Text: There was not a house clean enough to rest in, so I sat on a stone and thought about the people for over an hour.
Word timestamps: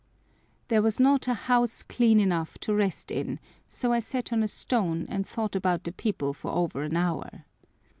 There 0.69 0.81
was 0.81 0.99
not 0.99 1.27
a 1.27 1.35
house 1.35 1.83
clean 1.83 2.19
enough 2.19 2.57
to 2.61 2.73
rest 2.73 3.11
in, 3.11 3.39
so 3.67 3.93
I 3.93 3.99
sat 3.99 4.33
on 4.33 4.41
a 4.41 4.47
stone 4.47 5.05
and 5.09 5.27
thought 5.27 5.55
about 5.55 5.83
the 5.83 5.91
people 5.91 6.33
for 6.33 6.49
over 6.51 6.81
an 6.81 6.97
hour. 6.97 7.45